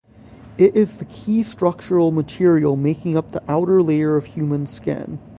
It 0.57 0.75
is 0.75 0.97
the 0.97 1.05
key 1.05 1.43
structural 1.43 2.09
material 2.11 2.75
making 2.75 3.15
up 3.15 3.29
the 3.29 3.43
outer 3.47 3.83
layer 3.83 4.15
of 4.15 4.25
human 4.25 4.65
skin. 4.65 5.19